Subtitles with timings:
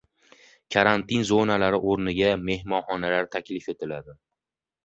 [0.75, 4.21] Karantin zonalari o‘rniga mehmonxonalar taklif etiladi